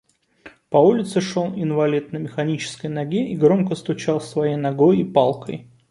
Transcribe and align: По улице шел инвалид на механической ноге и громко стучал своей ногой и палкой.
По 0.71 0.77
улице 0.79 1.21
шел 1.21 1.53
инвалид 1.53 2.11
на 2.11 2.17
механической 2.17 2.87
ноге 2.87 3.29
и 3.29 3.35
громко 3.37 3.75
стучал 3.75 4.19
своей 4.19 4.55
ногой 4.55 5.01
и 5.01 5.03
палкой. 5.05 5.67